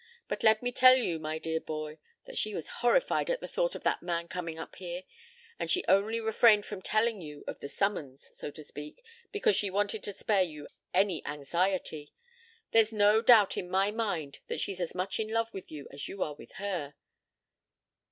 [0.27, 3.75] But let me tell you, my dear boy, that she was horrified at the thought
[3.75, 5.03] of that man coming up here,
[5.59, 9.69] and she only refrained from telling you of the summons, so to speak, because she
[9.69, 12.15] wanted to spare you any anxiety.
[12.71, 16.07] There's no doubt in my mind that she's as much in love with you as
[16.07, 16.95] you are with her.